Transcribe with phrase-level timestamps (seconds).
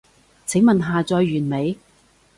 [0.47, 1.77] 請問下載完未？